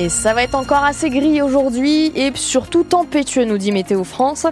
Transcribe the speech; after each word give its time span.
Et 0.00 0.08
ça 0.08 0.32
va 0.32 0.44
être 0.44 0.54
encore 0.54 0.84
assez 0.84 1.10
gris 1.10 1.42
aujourd'hui 1.42 2.12
et 2.14 2.30
surtout 2.36 2.84
tempétueux, 2.84 3.44
nous 3.44 3.58
dit 3.58 3.72
Météo 3.72 4.04
France. 4.04 4.46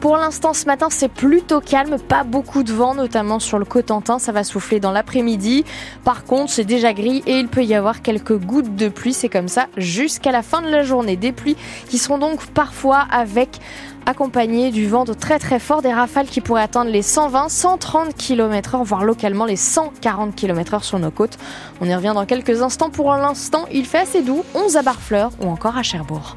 Pour 0.00 0.16
l'instant, 0.16 0.54
ce 0.54 0.64
matin, 0.66 0.90
c'est 0.90 1.08
plutôt 1.08 1.60
calme, 1.60 1.98
pas 1.98 2.22
beaucoup 2.22 2.62
de 2.62 2.72
vent, 2.72 2.94
notamment 2.94 3.40
sur 3.40 3.58
le 3.58 3.64
Cotentin. 3.64 4.20
Ça 4.20 4.30
va 4.30 4.44
souffler 4.44 4.78
dans 4.78 4.92
l'après-midi. 4.92 5.64
Par 6.04 6.22
contre, 6.22 6.52
c'est 6.52 6.62
déjà 6.62 6.92
gris 6.92 7.24
et 7.26 7.40
il 7.40 7.48
peut 7.48 7.64
y 7.64 7.74
avoir 7.74 8.00
quelques 8.00 8.38
gouttes 8.38 8.76
de 8.76 8.88
pluie. 8.88 9.12
C'est 9.12 9.28
comme 9.28 9.48
ça 9.48 9.66
jusqu'à 9.76 10.30
la 10.30 10.42
fin 10.42 10.62
de 10.62 10.68
la 10.68 10.84
journée. 10.84 11.16
Des 11.16 11.32
pluies 11.32 11.56
qui 11.88 11.98
seront 11.98 12.18
donc 12.18 12.46
parfois 12.46 13.04
avec 13.10 13.58
accompagné 14.06 14.70
du 14.70 14.88
vent 14.88 15.04
de 15.04 15.12
très 15.12 15.38
très 15.38 15.58
fort, 15.58 15.82
des 15.82 15.92
rafales 15.92 16.26
qui 16.26 16.40
pourraient 16.40 16.62
atteindre 16.62 16.90
les 16.90 17.02
120, 17.02 17.48
130 17.48 18.14
km/h, 18.14 18.82
voire 18.84 19.04
localement 19.04 19.44
les 19.44 19.56
140 19.56 20.34
km/h 20.34 20.82
sur 20.82 20.98
nos 20.98 21.10
côtes. 21.10 21.38
On 21.80 21.86
y 21.86 21.94
revient 21.94 22.12
dans 22.14 22.26
quelques 22.26 22.62
instants. 22.62 22.90
Pour 22.90 23.12
l'instant, 23.12 23.66
il 23.72 23.86
fait 23.86 23.98
assez 23.98 24.22
doux, 24.22 24.44
11 24.54 24.76
à 24.76 24.82
Barfleur 24.92 25.30
ou 25.40 25.46
encore 25.46 25.78
à 25.78 25.82
Cherbourg. 25.82 26.36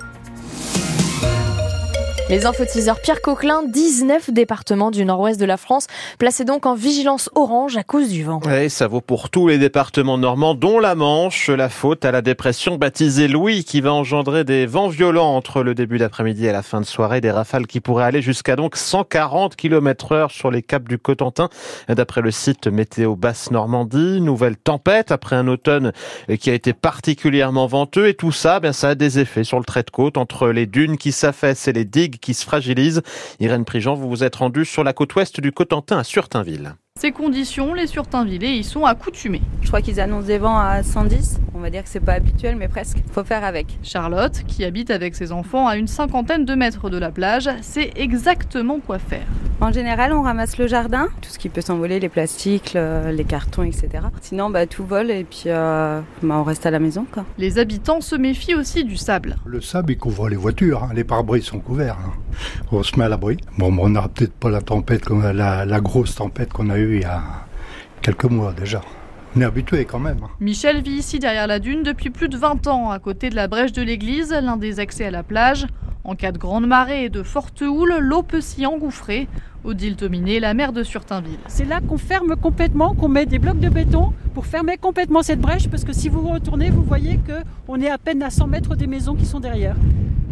Les 2.28 2.48
infotiseurs 2.48 3.00
Pierre 3.02 3.22
Coquelin, 3.22 3.62
19 3.68 4.32
départements 4.32 4.90
du 4.90 5.06
nord-ouest 5.06 5.40
de 5.40 5.46
la 5.46 5.58
France, 5.58 5.86
placés 6.18 6.44
donc 6.44 6.66
en 6.66 6.74
vigilance 6.74 7.30
orange 7.36 7.78
à 7.78 7.84
cause 7.84 8.10
du 8.10 8.24
vent. 8.24 8.40
Oui, 8.44 8.68
ça 8.72 8.88
vaut 8.88 9.00
pour 9.00 9.30
tous 9.30 9.48
les 9.48 9.60
départements 9.60 10.18
normands, 10.18 10.56
dont 10.56 10.80
la 10.80 10.96
Manche. 10.96 11.52
La 11.52 11.70
faute 11.70 12.04
à 12.04 12.12
la 12.12 12.24
dépression 12.24 12.78
baptisée 12.78 13.28
Louis, 13.28 13.64
qui 13.64 13.80
va 13.80 13.94
engendrer 13.94 14.44
des 14.44 14.66
vents 14.66 14.88
violents 14.88 15.36
entre 15.36 15.62
le 15.62 15.76
début 15.76 16.00
d'après-midi 16.00 16.48
et 16.48 16.52
la 16.52 16.64
fin 16.64 16.82
de 16.82 16.86
soirée, 16.88 17.22
des 17.22 17.30
rafales 17.30 17.68
qui 17.68 17.80
pourraient 17.80 18.06
aller 18.06 18.24
jusqu'à 18.24 18.55
donc 18.55 18.76
140 18.76 19.55
km 19.55 20.14
heure 20.14 20.32
sur 20.32 20.50
les 20.50 20.64
caps 20.64 20.88
du 20.88 20.98
Cotentin. 20.98 21.50
D'après 21.90 22.22
le 22.22 22.32
site 22.32 22.66
Météo 22.66 23.16
Basse 23.16 23.52
Normandie, 23.52 24.20
nouvelle 24.20 24.58
tempête 24.58 25.12
après 25.12 25.36
un 25.36 25.48
automne 25.48 25.92
qui 26.40 26.50
a 26.50 26.55
été 26.55 26.74
particulièrement 26.74 27.68
venteux 27.68 28.08
et 28.08 28.16
tout 28.16 28.32
ça, 28.32 28.60
bien, 28.60 28.74
ça 28.74 28.90
a 28.90 28.96
des 28.96 29.20
effets 29.20 29.44
sur 29.44 29.60
le 29.60 29.66
trait 29.66 29.84
de 29.84 29.92
côte 29.92 30.18
entre 30.18 30.48
les 30.48 30.66
dunes 30.66 30.98
qui 30.98 31.12
s'affaissent 31.12 31.68
et 31.68 31.74
les 31.74 31.86
digues 31.86 32.15
qui 32.20 32.34
se 32.34 32.46
fragilise. 32.46 33.02
Irène 33.40 33.66
Prigent, 33.66 33.96
vous 33.96 34.10
vous 34.10 34.24
êtes 34.24 34.35
rendue 34.35 34.66
sur 34.66 34.84
la 34.84 34.94
côte 34.94 35.16
ouest 35.16 35.40
du 35.40 35.52
Cotentin 35.52 35.98
à 35.98 36.04
Surtainville. 36.04 36.76
Ces 36.98 37.12
conditions, 37.12 37.74
les 37.74 37.88
surtainvillés 37.88 38.54
y 38.54 38.63
sont 38.63 38.85
accoutumés. 38.85 39.41
Je 39.62 39.68
crois 39.68 39.82
qu'ils 39.82 39.99
annoncent 39.99 40.27
des 40.27 40.38
vents 40.38 40.58
à 40.58 40.82
110. 40.82 41.41
On 41.54 41.60
va 41.60 41.70
dire 41.70 41.84
que 41.84 41.90
c'est 41.90 41.99
pas 41.99 42.13
habituel, 42.13 42.55
mais 42.55 42.70
presque. 42.70 42.99
Faut 43.12 43.26
faire 43.26 43.43
avec. 43.43 43.77
Charlotte, 43.84 44.43
qui 44.48 44.63
habite 44.63 44.91
avec 44.91 45.13
ses 45.13 45.34
enfants 45.34 45.68
à 45.68 45.76
une 45.76 45.88
cinquantaine 45.88 46.46
de 46.46 46.55
mètres 46.55 46.90
de 46.90 46.98
la 46.98 47.12
plage, 47.12 47.49
sait 47.62 47.91
exactement 47.98 48.80
quoi 48.80 48.98
faire. 48.98 49.27
En 49.62 49.72
général, 49.72 50.12
on 50.12 50.22
ramasse 50.22 50.58
le 50.58 50.68
jardin, 50.68 51.08
tout 51.22 51.30
ce 51.30 51.40
qui 51.40 51.50
peut 51.50 51.62
s'envoler, 51.62 52.00
les 52.00 52.10
plastiques, 52.10 52.74
les 52.76 53.24
cartons, 53.24 53.64
etc. 53.64 53.90
Sinon, 54.22 54.50
bah, 54.50 54.68
tout 54.68 54.86
vole 54.86 55.10
et 55.12 55.24
puis 55.24 55.44
euh, 55.48 56.02
bah, 56.22 56.36
on 56.38 56.44
reste 56.44 56.66
à 56.66 56.72
la 56.72 56.80
maison. 56.80 57.06
Quoi. 57.12 57.26
Les 57.38 57.58
habitants 57.58 58.02
se 58.02 58.16
méfient 58.16 58.56
aussi 58.56 58.84
du 58.84 58.98
sable. 58.98 59.38
Le 59.46 59.62
sable, 59.62 59.94
il 59.94 59.98
couvre 59.98 60.28
les 60.30 60.36
voitures. 60.36 60.84
Hein. 60.84 60.90
Les 60.94 61.04
pare-brise 61.04 61.46
sont 61.46 61.60
couverts. 61.60 61.98
Hein. 62.06 62.12
On 62.72 62.84
se 62.84 63.00
met 63.00 63.06
à 63.06 63.10
l'abri. 63.10 63.38
Bon, 63.58 63.76
on 63.80 63.90
n'aura 63.90 64.09
peut-être 64.09 64.34
pas 64.34 64.50
la 64.50 64.62
tempête, 64.62 65.06
comme 65.06 65.24
la, 65.31 65.66
la 65.66 65.80
grosse 65.80 66.16
tempête 66.16 66.52
qu'on 66.52 66.70
a 66.70 66.78
eue 66.78 66.98
il 66.98 67.02
y 67.02 67.06
a 67.06 67.22
quelques 68.02 68.26
mois 68.26 68.53
déjà. 68.53 68.81
On 69.36 69.42
est 69.42 69.46
habitué 69.46 69.86
quand 69.86 70.00
même. 70.00 70.20
Hein. 70.24 70.30
Michel 70.40 70.81
vit 70.81 70.92
ici 70.92 71.20
derrière 71.20 71.48
la 71.48 71.59
dune 71.59 71.84
depuis 71.84 72.09
plus 72.09 72.30
de 72.30 72.38
20 72.38 72.68
ans, 72.68 72.92
à 72.92 73.00
côté 73.00 73.30
de 73.30 73.36
la 73.36 73.48
brèche 73.48 73.74
de 73.74 73.81
l'église, 73.81 74.31
l'un 74.31 74.58
des 74.58 74.80
accès 74.80 75.06
à 75.06 75.12
la 75.12 75.24
plage. 75.24 75.68
En 76.06 76.14
cas 76.14 76.31
de 76.31 76.38
grande 76.38 76.68
marée 76.68 77.06
et 77.06 77.09
de 77.09 77.24
forte 77.24 77.62
houle, 77.62 77.96
l'eau 78.00 78.22
peut 78.22 78.40
s'y 78.40 78.68
engouffrer. 78.68 79.28
Odile 79.64 79.96
Tominé, 79.96 80.40
la 80.40 80.53
maire 80.53 80.72
de 80.72 80.84
Surtainville. 80.84 81.40
C'est 81.48 81.66
là 81.66 81.81
qu'on 81.81 81.98
ferme 81.98 82.36
complètement, 82.36 82.94
qu'on 82.94 83.08
met 83.08 83.25
des 83.25 83.40
blocs 83.40 83.59
de 83.59 83.70
béton 83.70 84.14
pour 84.36 84.46
fermer 84.46 84.78
complètement 84.78 85.24
cette 85.24 85.42
brèche, 85.42 85.68
parce 85.68 85.84
que 85.84 85.94
si 85.94 86.08
vous 86.08 86.22
retournez, 86.30 86.70
vous 86.70 86.84
voyez 86.84 87.20
qu'on 87.68 87.81
est 87.81 87.90
à 87.90 87.98
peine 87.98 88.22
à 88.22 88.30
100 88.30 88.46
mètres 88.46 88.76
des 88.76 88.86
maisons 88.86 89.16
qui 89.16 89.26
sont 89.26 89.40
derrière. 89.40 89.76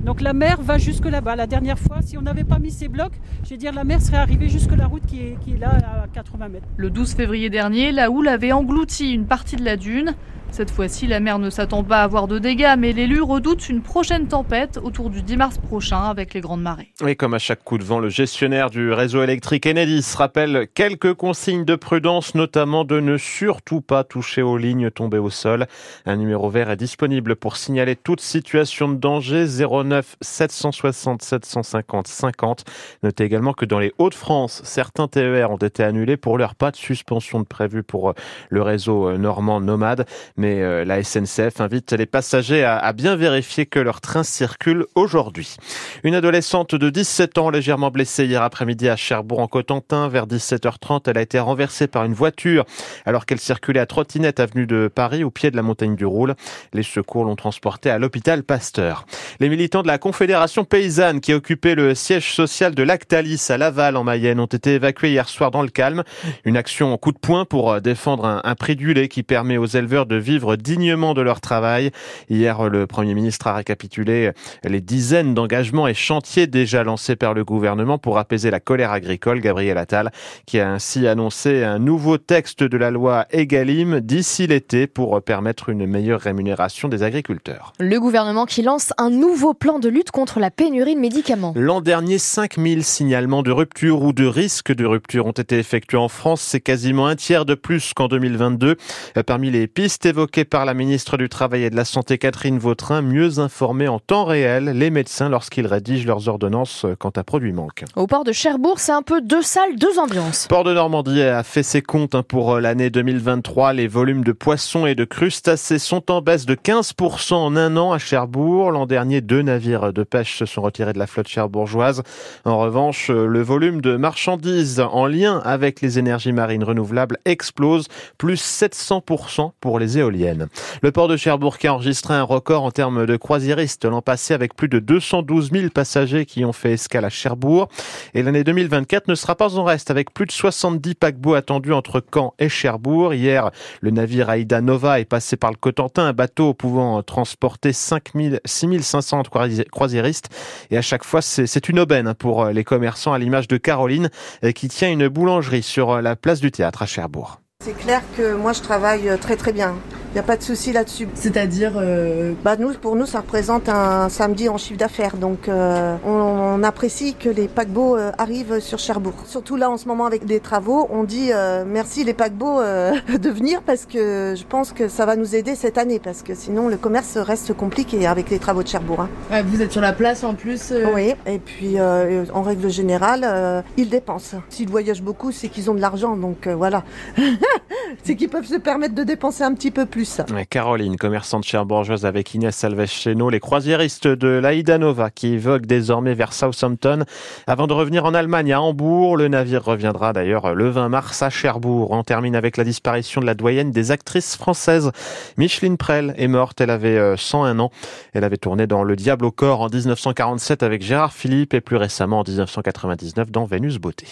Donc 0.05 0.21
la 0.21 0.33
mer 0.33 0.61
va 0.61 0.77
jusque 0.77 1.05
là-bas. 1.05 1.35
La 1.35 1.47
dernière 1.47 1.79
fois, 1.79 2.03
si 2.03 2.19
on 2.19 2.21
n'avait 2.21 2.43
pas 2.43 2.59
mis 2.59 2.69
ces 2.69 2.87
blocs, 2.87 3.19
je 3.43 3.49
vais 3.49 3.57
dire 3.57 3.73
la 3.73 3.83
mer 3.83 3.99
serait 3.99 4.17
arrivée 4.17 4.49
jusque 4.49 4.75
la 4.75 4.85
route 4.85 5.05
qui 5.07 5.21
est, 5.21 5.37
qui 5.43 5.53
est 5.53 5.57
là 5.57 5.71
à 6.03 6.07
80 6.13 6.49
mètres. 6.49 6.67
Le 6.77 6.91
12 6.91 7.15
février 7.15 7.49
dernier, 7.49 7.91
la 7.91 8.11
houle 8.11 8.27
avait 8.27 8.51
englouti 8.51 9.11
une 9.11 9.25
partie 9.25 9.55
de 9.55 9.65
la 9.65 9.77
dune. 9.77 10.13
Cette 10.53 10.69
fois-ci, 10.69 11.07
la 11.07 11.19
mer 11.19 11.39
ne 11.39 11.49
s'attend 11.49 11.83
pas 11.83 12.01
à 12.01 12.03
avoir 12.03 12.27
de 12.27 12.37
dégâts, 12.37 12.75
mais 12.77 12.91
l'élu 12.91 13.23
redoute 13.23 13.69
une 13.69 13.81
prochaine 13.81 14.27
tempête 14.27 14.79
autour 14.83 15.09
du 15.09 15.23
10 15.23 15.35
mars 15.35 15.57
prochain 15.57 16.03
avec 16.03 16.35
les 16.35 16.41
grandes 16.41 16.61
marées. 16.61 16.93
Et 17.07 17.15
comme 17.15 17.33
à 17.33 17.39
chaque 17.39 17.63
coup 17.63 17.79
de 17.79 17.83
vent, 17.83 17.97
le 17.97 18.09
gestionnaire 18.09 18.69
du 18.69 18.91
réseau 18.91 19.23
électrique 19.23 19.65
Enedis 19.65 20.05
rappelle 20.15 20.67
quelques 20.75 21.15
consignes 21.15 21.65
de 21.65 21.73
prudence, 21.73 22.35
notamment 22.35 22.83
de 22.83 22.99
ne 22.99 23.17
surtout 23.17 23.81
pas 23.81 24.03
toucher 24.03 24.43
aux 24.43 24.59
lignes 24.59 24.91
tombées 24.91 25.17
au 25.17 25.31
sol. 25.31 25.65
Un 26.05 26.17
numéro 26.17 26.51
vert 26.51 26.69
est 26.69 26.77
disponible 26.77 27.35
pour 27.35 27.57
signaler 27.57 27.95
toute 27.95 28.21
situation 28.21 28.89
de 28.89 28.97
danger 28.97 29.47
09 29.47 30.17
760 30.21 31.23
750 31.23 32.07
50. 32.07 32.63
Notez 33.01 33.23
également 33.23 33.53
que 33.53 33.65
dans 33.65 33.79
les 33.79 33.91
Hauts-de-France, 33.97 34.61
certains 34.65 35.07
TER 35.07 35.49
ont 35.49 35.57
été 35.57 35.83
annulés 35.83 36.15
pour 36.15 36.37
leur 36.37 36.53
pas 36.53 36.69
de 36.69 36.75
suspension 36.75 37.39
de 37.39 37.45
prévu 37.45 37.81
pour 37.81 38.11
euh, 38.11 38.13
le 38.49 38.61
réseau 38.61 39.09
euh, 39.09 39.17
normand 39.17 39.59
nomade 39.59 40.05
euh, 40.43 40.83
la 40.83 41.03
SNCF 41.03 41.61
invite 41.61 41.93
les 41.93 42.05
passagers 42.05 42.63
à, 42.63 42.91
bien 42.93 43.15
vérifier 43.15 43.65
que 43.65 43.79
leur 43.79 44.01
train 44.01 44.23
circule 44.23 44.85
aujourd'hui. 44.95 45.57
Une 46.03 46.15
adolescente 46.15 46.75
de 46.75 46.89
17 46.89 47.37
ans 47.37 47.49
légèrement 47.49 47.91
blessée 47.91 48.25
hier 48.25 48.41
après-midi 48.41 48.89
à 48.89 48.95
Cherbourg 48.95 49.39
en 49.39 49.47
Cotentin 49.47 50.07
vers 50.07 50.27
17h30, 50.27 51.03
elle 51.07 51.17
a 51.17 51.21
été 51.21 51.39
renversée 51.39 51.87
par 51.87 52.05
une 52.05 52.13
voiture 52.13 52.65
alors 53.05 53.25
qu'elle 53.25 53.39
circulait 53.39 53.79
à 53.79 53.85
trottinette 53.85 54.39
avenue 54.39 54.65
de 54.65 54.89
Paris 54.93 55.23
au 55.23 55.29
pied 55.29 55.51
de 55.51 55.55
la 55.55 55.61
montagne 55.61 55.95
du 55.95 56.05
Roule. 56.05 56.35
Les 56.73 56.83
secours 56.83 57.25
l'ont 57.25 57.35
transportée 57.35 57.89
à 57.89 57.99
l'hôpital 57.99 58.43
Pasteur. 58.43 59.05
Les 59.39 59.49
militants 59.49 59.81
de 59.83 59.87
la 59.87 59.97
Confédération 59.97 60.65
paysanne 60.65 61.21
qui 61.21 61.33
occupaient 61.33 61.75
le 61.75 61.95
siège 61.95 62.33
social 62.33 62.75
de 62.75 62.83
Lactalis 62.83 63.47
à 63.49 63.57
Laval 63.57 63.97
en 63.97 64.03
Mayenne 64.03 64.39
ont 64.39 64.45
été 64.45 64.75
évacués 64.75 65.11
hier 65.11 65.29
soir 65.29 65.51
dans 65.51 65.61
le 65.61 65.69
calme. 65.69 66.03
Une 66.45 66.57
action 66.57 66.93
en 66.93 66.97
coup 66.97 67.11
de 67.11 67.19
poing 67.19 67.45
pour 67.45 67.81
défendre 67.81 68.25
un, 68.25 68.41
un 68.43 68.55
prix 68.55 68.75
du 68.75 68.93
lait 68.93 69.07
qui 69.07 69.23
permet 69.23 69.57
aux 69.57 69.65
éleveurs 69.65 70.05
de 70.05 70.15
vivre 70.23 70.55
dignement 70.55 71.13
de 71.13 71.21
leur 71.21 71.39
travail. 71.39 71.91
Hier, 72.29 72.69
le 72.69 72.87
Premier 72.87 73.13
ministre 73.13 73.45
a 73.45 73.53
récapitulé 73.53 74.31
les 74.63 74.81
dizaines 74.81 75.35
d'engagements 75.35 75.87
et 75.87 75.93
chantiers 75.93 76.47
déjà 76.47 76.83
lancés 76.83 77.15
par 77.15 77.35
le 77.35 77.43
gouvernement 77.43 77.99
pour 77.99 78.17
apaiser 78.17 78.49
la 78.49 78.59
colère 78.59 78.91
agricole. 78.91 79.39
Gabriel 79.39 79.77
Attal, 79.77 80.11
qui 80.45 80.59
a 80.59 80.69
ainsi 80.69 81.07
annoncé 81.07 81.63
un 81.63 81.77
nouveau 81.77 82.17
texte 82.17 82.63
de 82.63 82.77
la 82.77 82.91
loi 82.91 83.25
Egalim 83.31 83.99
d'ici 83.99 84.47
l'été 84.47 84.87
pour 84.87 85.21
permettre 85.21 85.69
une 85.69 85.85
meilleure 85.85 86.21
rémunération 86.21 86.87
des 86.87 87.03
agriculteurs. 87.03 87.73
Le 87.79 87.99
gouvernement 87.99 88.45
qui 88.45 88.61
lance 88.61 88.93
un 88.97 89.09
nouveau 89.09 89.53
plan 89.53 89.79
de 89.79 89.89
lutte 89.89 90.11
contre 90.11 90.39
la 90.39 90.49
pénurie 90.49 90.95
de 90.95 90.99
médicaments. 90.99 91.53
L'an 91.55 91.81
dernier, 91.81 92.17
5000 92.17 92.83
signalements 92.83 93.43
de 93.43 93.51
rupture 93.51 94.01
ou 94.01 94.13
de 94.13 94.25
risque 94.25 94.73
de 94.73 94.85
rupture 94.85 95.25
ont 95.25 95.31
été 95.31 95.59
effectués 95.59 95.97
en 95.97 96.07
France. 96.07 96.41
C'est 96.41 96.61
quasiment 96.61 97.07
un 97.07 97.15
tiers 97.15 97.45
de 97.45 97.55
plus 97.55 97.93
qu'en 97.93 98.07
2022. 98.07 98.77
Parmi 99.25 99.51
les 99.51 99.67
pistes 99.67 100.05
évoquées, 100.13 100.23
évoqué 100.23 100.45
par 100.45 100.65
la 100.65 100.75
ministre 100.75 101.17
du 101.17 101.27
Travail 101.27 101.63
et 101.63 101.69
de 101.71 101.75
la 101.75 101.85
Santé 101.85 102.19
Catherine 102.19 102.59
Vautrin, 102.59 103.01
mieux 103.01 103.39
informer 103.39 103.87
en 103.87 103.97
temps 103.99 104.25
réel 104.25 104.65
les 104.65 104.91
médecins 104.91 105.27
lorsqu'ils 105.27 105.65
rédigent 105.65 106.05
leurs 106.05 106.29
ordonnances 106.29 106.85
quand 106.99 107.17
un 107.17 107.23
produit 107.23 107.51
manque. 107.51 107.83
Au 107.95 108.05
port 108.05 108.23
de 108.23 108.31
Cherbourg, 108.31 108.79
c'est 108.79 108.91
un 108.91 109.01
peu 109.01 109.21
deux 109.21 109.41
salles, 109.41 109.75
deux 109.75 109.97
ambiances. 109.97 110.47
Port 110.47 110.63
de 110.63 110.73
Normandie 110.73 111.23
a 111.23 111.41
fait 111.41 111.63
ses 111.63 111.81
comptes 111.81 112.13
hein, 112.13 112.21
pour 112.21 112.53
euh, 112.53 112.61
l'année 112.61 112.91
2023. 112.91 113.73
Les 113.73 113.87
volumes 113.87 114.23
de 114.23 114.31
poissons 114.31 114.85
et 114.85 114.93
de 114.93 115.03
crustacés 115.03 115.79
sont 115.79 116.11
en 116.11 116.21
baisse 116.21 116.45
de 116.45 116.53
15% 116.53 117.33
en 117.33 117.55
un 117.55 117.75
an 117.75 117.91
à 117.91 117.97
Cherbourg. 117.97 118.71
L'an 118.71 118.85
dernier, 118.85 119.21
deux 119.21 119.41
navires 119.41 119.93
de 119.93 120.03
pêche 120.03 120.37
se 120.37 120.45
sont 120.45 120.61
retirés 120.61 120.93
de 120.93 120.99
la 120.99 121.07
flotte 121.07 121.27
cherbourgeoise. 121.27 122.03
En 122.45 122.59
revanche, 122.59 123.09
le 123.09 123.41
volume 123.41 123.81
de 123.81 123.95
marchandises 123.95 124.79
en 124.79 125.07
lien 125.07 125.41
avec 125.43 125.81
les 125.81 125.97
énergies 125.97 126.33
marines 126.33 126.63
renouvelables 126.63 127.17
explose, 127.25 127.87
plus 128.19 128.41
700% 128.41 129.51
pour 129.59 129.79
les 129.79 129.97
Le 130.09 130.91
port 130.91 131.07
de 131.07 131.17
Cherbourg 131.17 131.57
a 131.63 131.67
enregistré 131.69 132.13
un 132.13 132.23
record 132.23 132.63
en 132.63 132.71
termes 132.71 133.05
de 133.05 133.15
croisiéristes 133.15 133.85
l'an 133.85 134.01
passé 134.01 134.33
avec 134.33 134.55
plus 134.55 134.67
de 134.67 134.79
212 134.79 135.51
000 135.51 135.69
passagers 135.69 136.25
qui 136.25 136.45
ont 136.45 136.53
fait 136.53 136.73
escale 136.73 137.05
à 137.05 137.09
Cherbourg. 137.09 137.69
Et 138.13 138.23
l'année 138.23 138.43
2024 138.43 139.07
ne 139.07 139.15
sera 139.15 139.35
pas 139.35 139.57
en 139.57 139.63
reste 139.63 139.91
avec 139.91 140.13
plus 140.13 140.25
de 140.25 140.31
70 140.31 140.95
paquebots 140.95 141.35
attendus 141.35 141.73
entre 141.73 142.03
Caen 142.13 142.33
et 142.39 142.49
Cherbourg. 142.49 143.13
Hier, 143.13 143.51
le 143.81 143.91
navire 143.91 144.29
Aïda 144.29 144.61
Nova 144.61 144.99
est 144.99 145.05
passé 145.05 145.37
par 145.37 145.51
le 145.51 145.57
Cotentin, 145.57 146.05
un 146.05 146.13
bateau 146.13 146.53
pouvant 146.53 147.01
transporter 147.03 147.73
6500 147.73 149.23
croisiéristes. 149.71 150.29
Et 150.71 150.77
à 150.77 150.81
chaque 150.81 151.03
fois, 151.03 151.21
c'est 151.21 151.69
une 151.69 151.79
aubaine 151.79 152.13
pour 152.13 152.45
les 152.45 152.63
commerçants 152.63 153.13
à 153.13 153.19
l'image 153.19 153.47
de 153.47 153.57
Caroline 153.57 154.09
qui 154.55 154.67
tient 154.67 154.91
une 154.91 155.07
boulangerie 155.07 155.63
sur 155.63 156.01
la 156.01 156.15
place 156.15 156.39
du 156.39 156.51
théâtre 156.51 156.81
à 156.81 156.85
Cherbourg. 156.85 157.42
C'est 157.63 157.77
clair 157.77 158.01
que 158.17 158.33
moi 158.33 158.51
je 158.51 158.59
travaille 158.59 159.09
très 159.21 159.37
très 159.37 159.53
bien 159.53 159.75
Il 160.13 160.17
n'y 160.17 160.19
a 160.19 160.27
pas 160.27 160.37
de 160.37 160.43
souci 160.43 160.71
là-dessus. 160.71 161.07
C'est-à-dire 161.15 161.71
euh, 161.75 162.33
bah 162.43 162.55
nous, 162.55 162.71
Pour 162.73 162.95
nous, 162.95 163.07
ça 163.07 163.21
représente 163.21 163.67
un 163.67 164.09
samedi 164.09 164.47
en 164.47 164.59
chiffre 164.59 164.77
d'affaires. 164.77 165.17
Donc 165.17 165.49
euh, 165.49 165.95
on, 166.05 166.61
apprécie 166.61 167.15
que 167.15 167.29
les 167.29 167.47
paquebots 167.47 167.97
euh, 167.97 168.11
arrivent 168.19 168.59
sur 168.59 168.77
Cherbourg. 168.77 169.15
Surtout 169.25 169.55
là 169.55 169.71
en 169.71 169.77
ce 169.77 169.87
moment 169.87 170.05
avec 170.05 170.25
des 170.25 170.39
travaux, 170.39 170.87
on 170.91 171.03
dit 171.03 171.31
merci 171.65 172.03
les 172.03 172.13
paquebots 172.13 172.61
de 172.61 173.29
venir 173.29 173.63
parce 173.63 173.87
que 173.87 174.35
je 174.37 174.43
pense 174.43 174.71
que 174.71 174.87
ça 174.87 175.07
va 175.07 175.15
nous 175.15 175.35
aider 175.35 175.55
cette 175.55 175.79
année 175.79 175.99
parce 175.99 176.21
que 176.21 176.35
sinon 176.35 176.67
le 176.67 176.77
commerce 176.77 177.17
reste 177.17 177.53
compliqué 177.53 178.05
avec 178.05 178.29
les 178.29 178.37
travaux 178.37 178.61
de 178.61 178.67
Cherbourg. 178.67 179.07
Hein. 179.31 179.41
vous 179.47 179.63
êtes 179.63 179.71
sur 179.71 179.81
la 179.81 179.93
place 179.93 180.23
en 180.23 180.35
plus 180.35 180.71
Oui, 180.93 181.15
et 181.25 181.39
puis 181.39 181.77
en 181.81 182.41
règle 182.43 182.69
générale, 182.69 183.63
ils 183.77 183.89
dépensent. 183.89 184.37
S'ils 184.49 184.69
voyagent 184.69 185.01
beaucoup, 185.01 185.31
c'est 185.31 185.49
qu'ils 185.49 185.71
ont 185.71 185.73
de 185.73 185.81
l'argent. 185.81 186.15
Donc 186.15 186.47
voilà. 186.47 186.83
c'est 188.03 188.15
qu'ils 188.15 188.29
peuvent 188.29 188.45
se 188.45 188.57
permettre 188.57 188.93
de 188.93 189.03
dépenser 189.03 189.43
un 189.43 189.53
petit 189.55 189.71
peu 189.71 189.85
plus. 189.87 190.02
Caroline, 190.49 190.97
commerçante 190.97 191.45
cherbourgeoise 191.45 192.05
avec 192.05 192.33
Inès 192.33 192.55
Salves-Cheno, 192.55 193.29
les 193.29 193.39
croisiéristes 193.39 194.07
de 194.07 194.27
l'Aïda 194.27 194.77
Nova 194.77 195.09
qui 195.09 195.37
voguent 195.37 195.65
désormais 195.65 196.13
vers 196.13 196.33
Southampton 196.33 197.05
avant 197.47 197.67
de 197.67 197.73
revenir 197.73 198.05
en 198.05 198.13
Allemagne 198.13 198.53
à 198.53 198.61
Hambourg. 198.61 199.17
Le 199.17 199.27
navire 199.27 199.63
reviendra 199.63 200.11
d'ailleurs 200.13 200.55
le 200.55 200.69
20 200.69 200.89
mars 200.89 201.21
à 201.21 201.29
Cherbourg. 201.29 201.91
On 201.91 202.03
termine 202.03 202.35
avec 202.35 202.57
la 202.57 202.63
disparition 202.63 203.21
de 203.21 203.25
la 203.25 203.33
doyenne 203.33 203.71
des 203.71 203.91
actrices 203.91 204.35
françaises. 204.35 204.91
Micheline 205.37 205.77
Prel 205.77 206.13
est 206.17 206.27
morte, 206.27 206.59
elle 206.59 206.69
avait 206.69 207.15
101 207.17 207.59
euh, 207.59 207.61
ans. 207.61 207.71
Elle 208.13 208.23
avait 208.23 208.37
tourné 208.37 208.67
dans 208.67 208.83
Le 208.83 208.95
Diable 208.95 209.25
au 209.25 209.31
corps 209.31 209.61
en 209.61 209.69
1947 209.69 210.63
avec 210.63 210.81
Gérard 210.81 211.13
Philippe 211.13 211.53
et 211.53 211.61
plus 211.61 211.77
récemment 211.77 212.19
en 212.19 212.23
1999 212.23 213.31
dans 213.31 213.45
Vénus 213.45 213.77
Beauté. 213.77 214.07